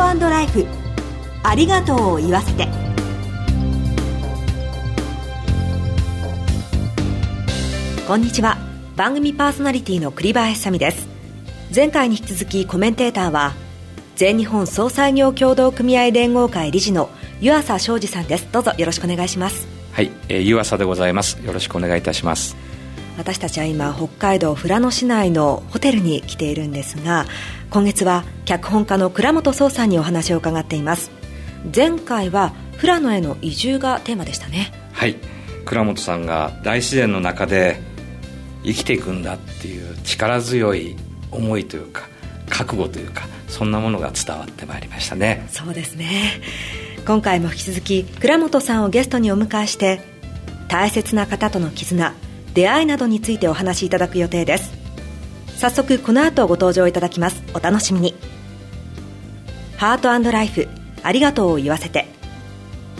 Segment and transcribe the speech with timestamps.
[0.00, 0.66] ートライフ。
[1.42, 2.68] ありがとうを言わせて。
[8.06, 8.56] こんにちは。
[8.96, 11.08] 番組パーソナリティの栗林さみです。
[11.74, 13.52] 前回に引き続きコメンテーターは
[14.14, 17.10] 全日本総裁業協同組合連合会理事の
[17.40, 18.48] 湯浅昌司さんです。
[18.52, 19.66] どうぞよろしくお願いします。
[19.92, 21.38] はい、えー、湯浅でございます。
[21.44, 22.56] よろしくお願いいたします。
[23.18, 27.26] 私たちは今北海道富良野市内のホテルに来ているんですが
[27.70, 31.10] 今月は脚本家の倉本壮さんにお話を伺っています。
[31.74, 34.72] 前回は富良野への移住がテーマでしたね。
[34.92, 35.16] はい。
[35.64, 37.80] 倉本さんが大自然の中で
[38.62, 40.96] 生きていくんだっていう力強い
[41.32, 42.08] 思いというか
[42.48, 45.46] 覚悟というかそんなものが伝わってまいりましたね。
[45.50, 46.40] そうですね。
[47.06, 50.00] 今回も引き続き倉本さんをゲストにお迎えして
[50.68, 52.14] 大切な方との絆
[52.56, 54.72] 出会いなどについてお話しいただく予定です。
[55.58, 57.42] 早速この後ご登場いただきます。
[57.52, 58.14] お楽しみに。
[59.76, 60.66] ハートライフ
[61.02, 62.06] ありがとうを言わせて。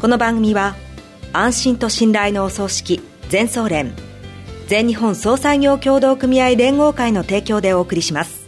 [0.02, 0.76] この番組は
[1.32, 3.94] 安心と信頼のお葬式全総連
[4.66, 8.46] 全日本総裁業協同組合連合会の提供でお送りします。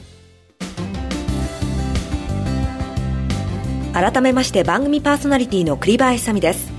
[3.94, 6.70] 改めまして番組パーソナリティの栗林さみです。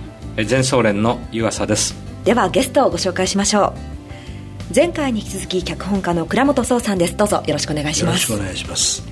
[0.45, 1.95] 全総連の湯浅です。
[2.25, 3.98] ではゲストをご紹介しましょう
[4.73, 7.17] 前回に引き続き脚本家の倉本壮さんです。
[7.17, 8.31] どうぞよろしくお願いします。
[8.31, 9.03] よろしくお願いします。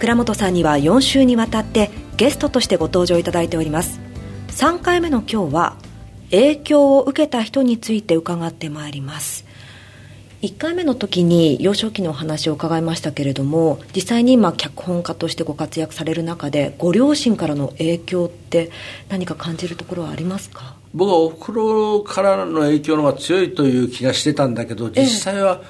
[0.00, 4.00] 倉本さんには4週にわたってゲストとしてご登場いただいております。
[4.48, 5.76] 3回目の今日は
[6.32, 9.44] 影響を受けた人について伺ってまいります。
[10.42, 18.70] 1回目の時に幼少期のお話を伺いましたけれども実際に今脚本家としてご活躍される中でご両親からの影響って
[19.08, 20.74] 何か感じるところはありますか？
[20.94, 25.60] 僕はおふくろからの影響の方が強いという気がしてたんだけど実際は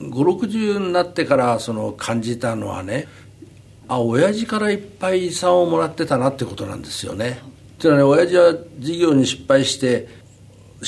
[0.00, 3.08] 560になってからその感じたのはね
[3.88, 7.40] あ親父からいっぱい遺産をもらってたなってことなんですよね。
[7.78, 10.08] っていうのはね親父は事業に失敗して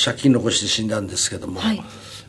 [0.05, 1.83] 借金残して死んだんですけども、はい、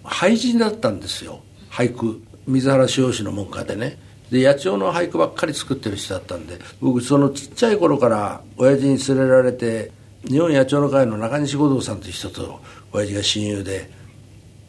[0.03, 3.99] 俳人だったんですよ俳句水原司法の門下でね。
[4.31, 9.91] で野鳥の俳句ばっかり作ってる人だったんで僕そのちっちゃい頃から親父に連れられて
[10.27, 12.59] 日本野鳥の会の中西五道さんという人と
[12.91, 13.89] 親父が親友で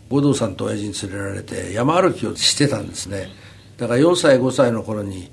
[0.08, 3.28] 五道さんと親父に連れられて山歩きをしてたんですね。
[3.76, 5.30] だから4歳5歳の頃に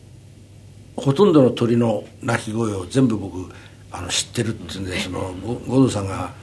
[0.95, 3.51] ほとんどの鳥の鳴き声を全部僕
[3.91, 5.33] あの知ってるっていうんでその
[5.67, 6.33] 五道さんが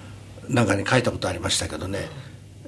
[0.48, 2.08] 何かに書いたことありましたけどね。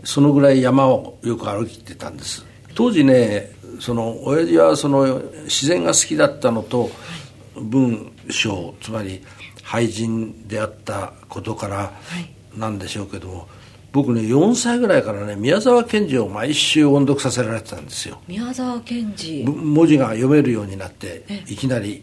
[0.05, 2.45] そのぐらい山をよく歩きてたんです。
[2.75, 6.91] 当時ねその親父はその自然が好きだったのと
[7.57, 9.23] 文章つまり
[9.69, 11.93] 俳人であったことから
[12.57, 13.47] なんでしょうけども、はい、
[13.93, 18.19] 僕ね4歳ぐらいからね宮沢賢治を毎週音読させられてたんですよ。
[18.27, 19.45] 宮沢賢治。
[19.45, 22.03] 文字が読めるようになっていきなり。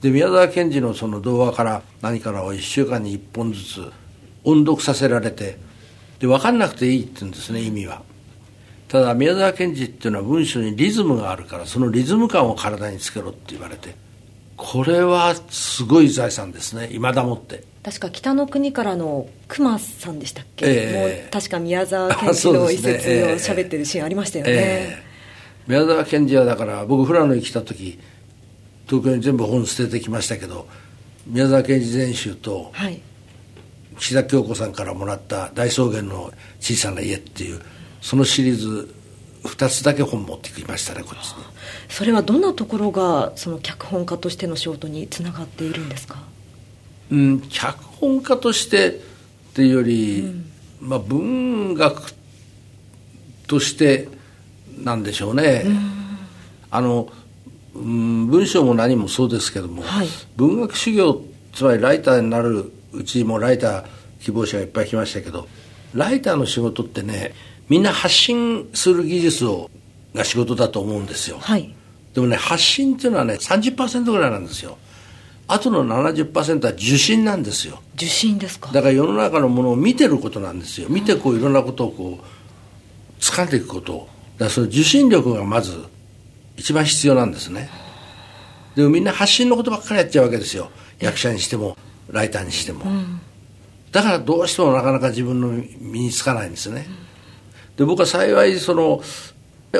[0.00, 3.92] で宮沢賢治のその童話から何からを1週間に1本ずつ
[4.42, 5.58] 音読させられて
[6.18, 8.02] で分かんなくていいって言うんですね意味は。
[8.88, 13.94] ただ宮沢賢治っていうのは文章にリズムがあるからそのリズム感を体につけろって言われて
[14.64, 16.88] これはすごい財産ですね。
[16.92, 17.64] 今だもって。
[17.82, 27.98] 確か北の国からの熊さんでしたっけ、えー、もう確か宮沢賢治の一節を喋ってるシーンありましたよね、 えー、宮沢賢治はだから僕富良野に来た時
[28.86, 30.68] 東京に全部本捨ててきましたけど
[31.26, 33.00] 宮沢賢治全集と、はい、
[33.98, 37.60] 岸田京子さんからもらった「大草原の小さな家」っていう
[38.00, 38.94] そのシリーズ
[39.44, 41.44] 2つだけ本持ってきましたねこっちに。
[41.88, 46.18] それはどんなところがその脚本家としての仕事につながっているんですか？
[47.10, 48.92] うん脚本家としてっ
[49.54, 50.44] ていうより、うん、
[50.80, 52.14] まあ文学
[53.46, 54.08] として
[54.78, 56.18] なんでしょうね、うん、
[56.70, 57.12] あの、
[57.74, 61.22] うん、文章も何もそうですけども、はい、文学修行
[61.52, 63.84] つまりライターになるうちもライター
[64.20, 65.48] 希望者がいっぱい来ましたけど
[65.92, 67.34] ライターの仕事ってね
[67.72, 69.70] みんな発信する技術を
[70.14, 71.74] が仕事だと思うんですよ、はい、
[72.12, 74.76] でもね発信っていうのはね30%ぐらいなんですよ。
[75.48, 77.80] あとの70%は受信なんですよ。
[77.94, 78.70] 受信ですか？
[78.72, 80.88] だから世の中のものを見てることなんですよ。
[80.90, 84.06] 見てこういろんなことをこう掴んでいくこと
[84.36, 85.72] だからその受信力がまず
[86.58, 87.70] 一番必要なんですね。
[88.76, 90.70] でもみんな発信のことばっかりやっちゃうわけですよ。
[91.00, 91.78] 役者にしても
[92.10, 93.18] ライターにしても、うん、
[93.92, 95.48] だからどうしてもなかなか自分の
[95.80, 97.11] 身につかないんですね、うん
[97.76, 99.02] で僕は幸いその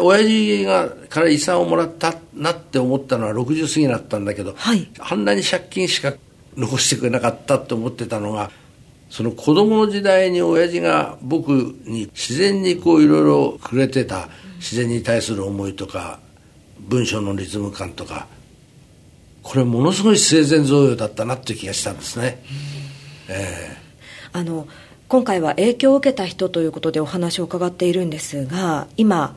[0.00, 6.14] 親父がから遺産をもらったなって思ったのは60過ぎだったんだけど、はい、あんなに借金しか
[6.56, 8.50] 残してくれなかったって思ってたのが
[9.10, 11.50] その子供の時代に親父が僕
[11.84, 16.20] に自然にこういろいろくれてた自然に対する思いとか
[16.78, 18.26] 文章のリズム感とか
[19.42, 22.42] これものすごい生前贈与だったなっていう気がしたんですね、
[23.28, 24.66] えー、あの
[25.12, 29.36] 今回は影響を受けた人ということでお話を伺っているんですが今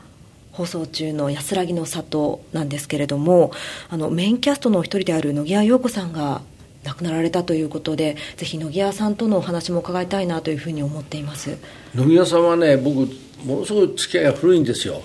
[0.50, 3.52] 放送中の安らぎの里なんですけれども
[3.90, 6.40] あのメインキャストのお一人である野際陽子さんが
[6.84, 11.58] 亡くなられたということでぜひ野際さんとのお話も伺いたいなというふうに思っています。
[11.94, 13.10] 野際さんはね僕
[13.44, 15.02] ものすごい付き合いが古いんですよ。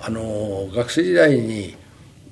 [0.00, 1.76] あの学生時代に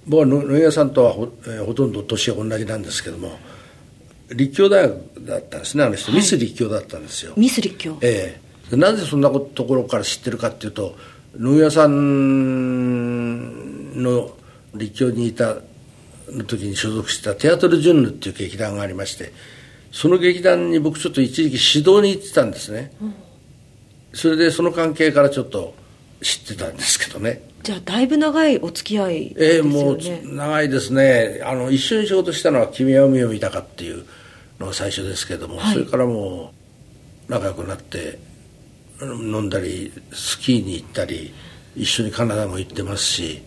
[0.07, 3.39] 僕は野際さんとはほ,、えー、ほとんど年が同じなんですけども
[4.31, 5.85] 立教大学だったんですね。
[5.85, 7.33] あの人、はい、ミス立教だったんですよ。
[7.37, 7.97] ミス立教。
[8.03, 8.41] え
[8.73, 8.77] え。
[8.77, 10.97] なぜそんなところから知ってるかっていうと
[11.39, 14.33] 野際さんの
[14.75, 15.59] 立教にいた
[16.29, 19.33] の時に所属したテアトル・ジュンヌっていう劇団がありまして
[19.93, 23.15] その劇団に僕ちょっと一時期指導に行ってたんですね、うん、
[24.13, 25.77] それでその関係からちょっと
[26.21, 29.71] 知ってたんですけどねじゃあだいぶ長いお付き合いですよね。
[29.73, 31.41] ええもう長いですね。
[31.45, 34.05] あの一緒に仕事したのは「君は海を見たか」っていう
[34.61, 36.53] のが最初ですけども、はい、それからも
[37.29, 38.21] う仲良くなって
[39.03, 41.35] 飲んだりスキーに行ったり
[41.75, 43.43] 一緒にカナダも行ってますし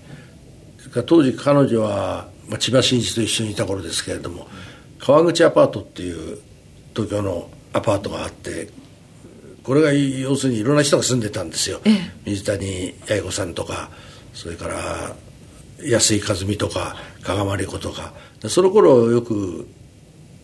[1.05, 4.47] 当時彼女はまあ、千葉真一と一緒にいた頃ですけれども
[4.97, 6.39] 川口アパートっていう
[6.95, 8.69] 東京のアパートがあって
[9.63, 11.95] これが要するにいろんな人が住んでたんですよ、ええ、
[12.25, 13.91] 水谷八重子さんとか
[14.39, 15.13] それから
[15.83, 18.13] 安井和美とか加賀まり子とか
[18.47, 19.67] その頃よく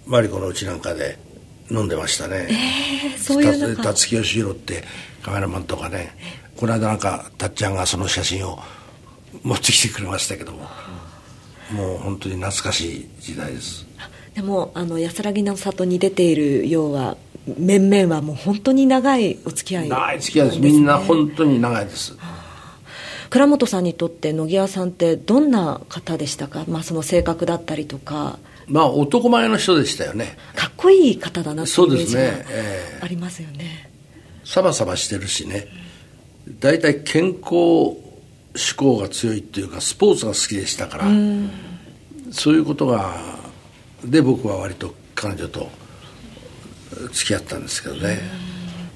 [0.06, 1.18] マリコのうちなんかで
[1.71, 4.83] 飲んでましたね、えー、そういう辰木義弘って
[5.24, 6.13] カメラマンとかね。
[6.57, 8.59] この間なんかたっちゃんがその写真を
[9.44, 10.68] 持ってきてくれましたけども。
[11.71, 13.88] もう本当に懐かしい時代です。
[14.36, 17.15] でもあの安らぎの里に出ているようは
[17.57, 20.59] 面々はもう本当に長いお付き合い、ね、長い付き合いです。
[20.59, 22.18] みんな本当に長いです
[23.30, 28.39] 倉本さんにとって野際さんってどんな方でしたか、まあ、その性格だったりとか。
[28.68, 30.38] まあ男前の人でしたよね。
[30.56, 32.22] かっこいい方だなっていうイメージが
[33.01, 33.92] ありますよね、
[34.44, 35.68] サバサバしてるしね。
[36.60, 37.95] 大体健康
[38.56, 41.06] 志向が強いっていうかスポーツが好きでしたから、
[42.31, 43.16] そういうことが
[44.04, 45.69] で僕は割と彼女と
[47.12, 48.19] 付き合ったんですけどね、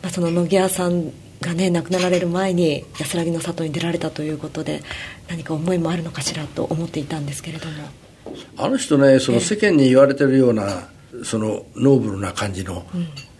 [0.02, 1.12] まあ、その野際さん
[1.42, 4.82] がね亡くなられる前に安らぎの里に出られたということで
[5.30, 7.74] 何か思いもあるのかしらと思っていたんですけれども。
[8.58, 10.90] あの人ねその世間に言われてるような
[11.24, 12.86] そのノーブルな感じの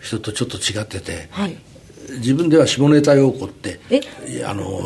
[0.00, 1.56] 人とちょっと違ってて、はい、
[2.16, 3.80] 自分では下ネタ陽子って
[4.44, 4.80] あの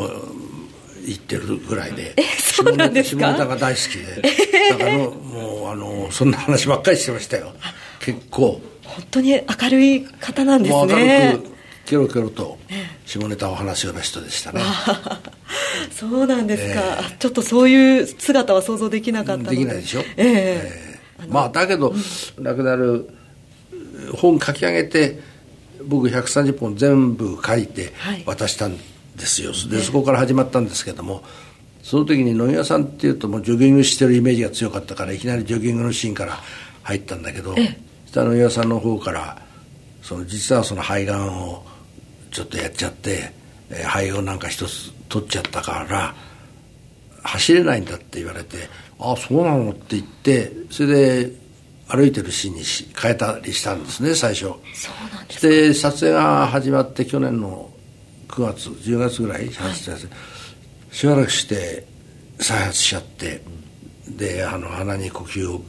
[1.05, 4.21] 言ってるぐらいで、下ネタが大好きで、
[4.71, 5.09] だからも
[5.65, 7.53] うあのそんな話ばっかりしてましたよ。
[7.99, 8.61] 結構。
[8.83, 11.31] 本当に明るい方なんですね。
[11.33, 12.57] 明るくケロケロと
[13.05, 14.61] 下ネタを話すような人でしたね。
[15.91, 19.57] そうなんですか、えー、ちょっとそういう姿は想像できなかったで。
[19.57, 20.01] きないでしょ？
[20.17, 23.09] えー、えー、まあだけど、うん、亡くなる
[24.15, 25.19] 本書き上げて
[25.83, 27.93] 僕130本全部書いて
[28.25, 28.77] 渡したん
[29.15, 31.23] ですよ、でそこから始まったんですけども
[31.83, 36.39] その時に野際さんっていうともうジョギングしてるイメージが強かったからいきなりジョギングのシーンから
[36.83, 37.55] 入ったんだけど
[38.07, 39.41] 下野際さんの方から
[40.01, 41.63] その実はその肺がんを
[42.35, 43.31] ちょっとやっちゃって、
[43.69, 46.13] え肺をなんか一つ取っちゃったから
[47.23, 48.57] 走れないんだって言われて
[48.99, 51.31] 「ああそうなの?」って言ってそれで
[51.87, 52.63] 歩いてるシーンに
[52.93, 54.41] 変えたりしたんですね最初。
[54.41, 57.71] そうなんですで撮影が始まって去年の
[58.27, 59.73] 9月10月ぐらい、はい、
[60.91, 61.85] しばらくして
[62.39, 63.41] 再発しちゃって
[64.09, 65.63] であの鼻に呼吸を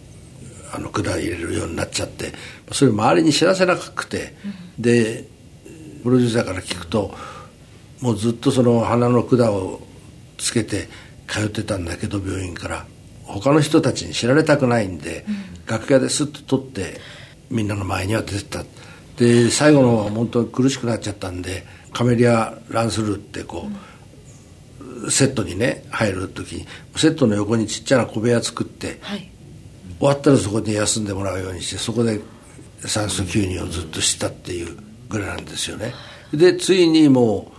[0.72, 2.32] あの管入れるようになっちゃって
[2.72, 4.34] それ周りに知らせなくて、
[4.76, 5.35] うん、で
[6.06, 7.12] プロデューサーから聞くと
[8.00, 9.80] もうずっとその鼻の管を
[10.38, 10.88] つけて
[11.26, 12.86] 通ってたんだけど病院から。
[13.24, 17.00] 他の人たちに知られたくないんで、うん、楽屋ですっと取って
[17.50, 18.62] みんなの前には出てた。
[19.16, 23.68] で最後の本当に苦しくなっちゃったんでカメリア・ランスルーってこ
[24.78, 29.28] う、うん、セットにね入る時にセットの横にちっちゃな小部屋作って、はい、
[29.98, 32.20] 終わったらそこで休んでもらうようにしてそこで
[32.84, 34.76] 酸素吸入をずっとしたっていう
[35.08, 35.92] ぐらいなんですよね。
[36.32, 37.52] でついにも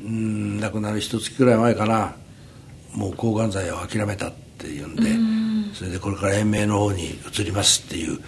[0.00, 2.14] ううん亡くなる一月ぐらい前かな。
[2.94, 5.02] もう抗がん剤を諦めたっていうんで
[5.74, 8.18] それでこれから延命の方に移りますっていう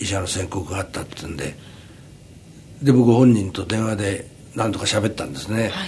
[0.00, 1.56] 医者の宣告があったっていうんで。
[2.82, 5.86] で僕本人と電話で何とか喋ったんですね、は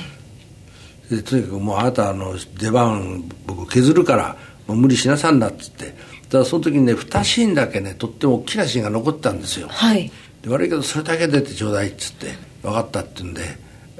[1.11, 5.95] い、でとにかくもうあなたの出番僕削るからもう無理しなさんなっつって。
[6.29, 10.13] ただその時にね2シーンだけねとっても大きなシーンが残ったんですよ、はい、で
[10.51, 12.29] 悪いけどそれだけ出てちょうだいっつって
[12.63, 13.43] 分かったって言うんで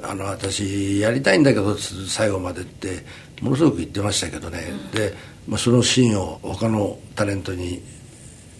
[0.03, 3.03] あの私やりたいんだけど最後までって
[3.41, 5.13] ものすごく言ってましたけどね、うん、で、
[5.47, 7.81] まあ、そのシーンを他のタレントに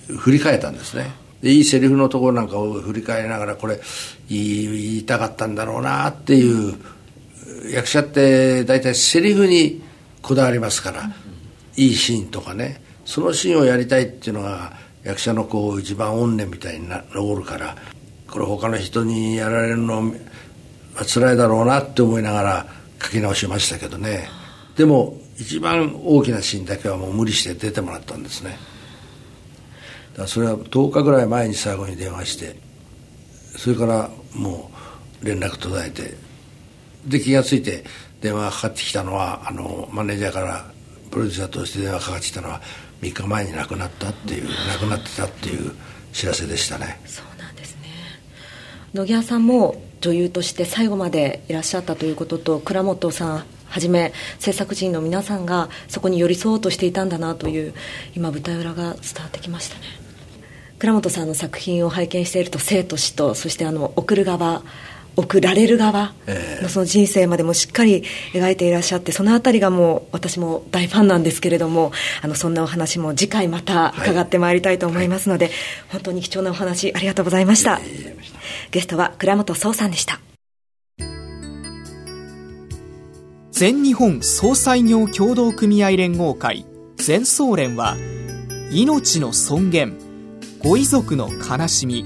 [0.07, 1.11] 振り返ったんですね。
[1.41, 3.79] でいいセリフのところなんかを振り返りながらこれ
[4.29, 6.75] 言いたかったんだろうなっていう
[7.69, 9.83] 役者って大体セリフに
[10.21, 11.11] こだわりますから、
[11.75, 14.73] いいシーンとかねそのシーンをやりたいっていうのが
[15.07, 17.77] 役者のこう一番怨念みたいに残るから
[18.29, 20.03] これ他の人にやられるの
[20.95, 22.65] は辛いだろうなって思いながら
[23.01, 24.27] 書き直しましたけどね。
[24.75, 28.57] でも一番大きなシーンだけはもう無理して出てもらったんですね。
[30.11, 32.57] だからそれは10日ぐらい前に最後に電話して
[33.55, 34.69] それからも
[35.23, 36.17] う連絡途絶えて
[37.05, 37.85] で気が付いて
[38.19, 40.65] 電話がかかってきたのはあのマネージャーから
[41.11, 42.61] プロデューサーとして電話かかってきたのは
[43.01, 44.49] 3日前に亡くなったっていう
[44.79, 45.73] 亡くなってたっていう
[46.13, 46.99] 知らせでしたね。
[47.05, 47.83] そうなんですね。
[48.93, 57.73] 野際さんも女優として最後までいらっしゃったということと倉本さんはじめ制作陣の皆さんがそこに寄り添おうとしていたんだなという
[58.15, 59.81] 今舞台裏が伝わってきましたね。
[60.79, 64.61] 倉本さんの作品を拝見していると生と死とそしてあの送る側
[65.17, 66.13] 送られる側
[66.61, 75.53] のその人生までもしっかり描いていらっしゃってそのあたりがもう私も大ファンなんですけれどもあのそんなお話も次回また伺ってまいりたいと思いますので、はい、
[75.89, 77.81] 本当に貴重なお話ありがとうございました。
[78.69, 80.19] ゲストは倉本壮さんでした。
[83.51, 87.97] 全日本総裁業協同組合連合会全総連は
[88.71, 89.97] 命の尊厳
[90.59, 92.05] ご遺族の悲しみ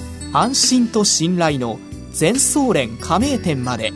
[0.33, 1.79] 安心と信頼の
[2.13, 3.91] 全総連加盟店まで。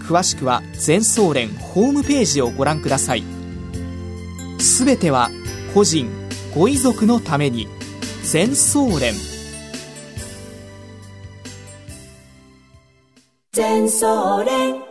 [0.00, 3.22] 詳しくは全総連ホームページをご覧ください。
[4.58, 5.30] すべては
[5.72, 6.08] 個人
[6.52, 7.68] ご遺族のために。
[8.24, 9.14] 全総連。
[13.52, 14.82] 全総連。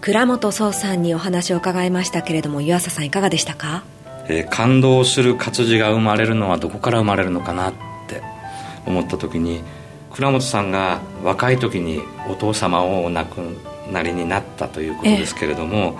[0.00, 3.84] 倉本壮さんにお話を伺いましたけれども湯浅さんいかがでしたか？
[4.28, 7.72] えー、感動する活字が生まれるのはどこから生まれるのかなっ
[8.08, 8.22] て
[8.86, 9.62] 思った時に
[10.12, 13.38] 倉本さんが若い時にお父様をお亡く
[13.92, 15.98] なりになったということですけれども、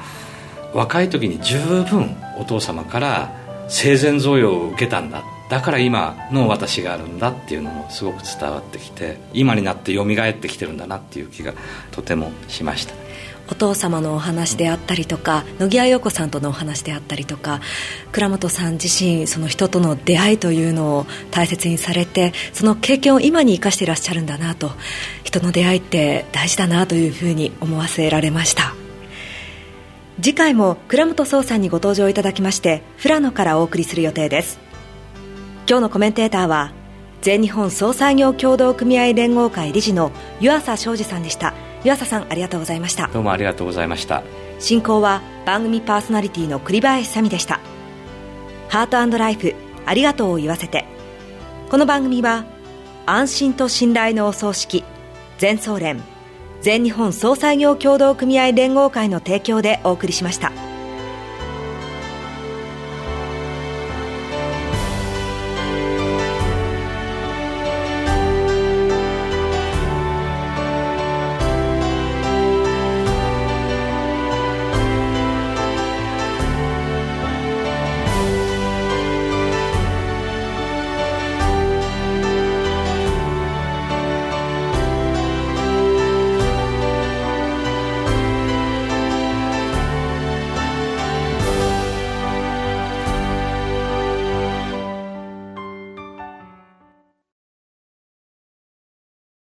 [0.72, 3.34] えー、若い時に十分お父様から
[3.68, 5.22] 生前贈与を受けたんだ。
[5.50, 11.54] だから今の私があるんだっていうのもすごく伝わってきて今になって蘇ってきてるんだなっていう気が
[11.90, 12.94] とてもしました
[13.50, 17.61] お父様のお話であったりとか野際陽子さんとのお話であったりとか
[18.12, 24.71] 倉本さん自身その人との出会いというのを大切にされてその経験を今に生かしていらっしゃるんだなと
[25.25, 28.75] 人の出会いって大事だなというふうに思わせられました。
[30.23, 34.61] 次回も倉本壮さんにご登場いただきまして富良野からお送りする予定です。
[35.66, 36.73] 今日のコメンテーターは
[37.23, 41.54] 全日本総裁業協同組合連合会理事の湯浅昌司さんでした。
[41.84, 43.08] 湯浅さんありがとうございました。
[43.08, 44.22] どうもありがとうございました。
[44.58, 47.60] 進行は番組パーソナリティの栗林さみでした。
[48.68, 49.54] ハートライフ
[49.87, 50.84] ありがとうを言わせて。
[51.70, 52.44] この番組は
[53.06, 54.84] 安心と信頼のお葬式
[55.38, 56.02] 全総連
[56.60, 60.69] 全日本総裁業協同組合連合会の提供でお送りしました。